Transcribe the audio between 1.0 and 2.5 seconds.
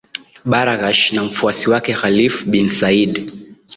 na mfuasi wake Khalifa